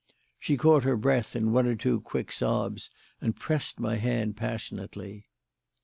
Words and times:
She 0.39 0.57
caught 0.57 0.83
her 0.83 0.97
breath 0.97 1.35
in 1.35 1.51
one 1.51 1.67
or 1.67 1.75
two 1.75 2.01
quick 2.01 2.31
sobs 2.31 2.89
and 3.21 3.35
pressed 3.35 3.79
my 3.79 3.97
hand 3.97 4.35
passionately. 4.35 5.27